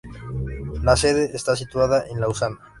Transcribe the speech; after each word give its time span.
La 0.81 0.95
sede 0.97 1.29
está 1.35 1.55
situada 1.55 2.05
en 2.09 2.21
Lausana. 2.21 2.57